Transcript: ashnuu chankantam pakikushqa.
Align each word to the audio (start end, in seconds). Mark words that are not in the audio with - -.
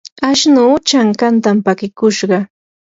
ashnuu 0.29 0.71
chankantam 0.87 1.57
pakikushqa. 1.65 2.37